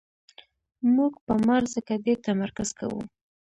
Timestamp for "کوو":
2.79-3.01